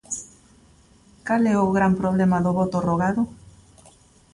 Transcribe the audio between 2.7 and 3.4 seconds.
rogado?